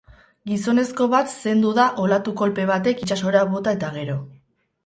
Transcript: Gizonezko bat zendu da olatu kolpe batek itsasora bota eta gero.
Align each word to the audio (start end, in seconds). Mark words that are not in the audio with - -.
Gizonezko 0.51 1.07
bat 1.11 1.29
zendu 1.33 1.73
da 1.79 1.85
olatu 2.05 2.33
kolpe 2.41 2.65
batek 2.73 3.05
itsasora 3.07 3.47
bota 3.55 3.75
eta 3.79 3.93
gero. 4.01 4.21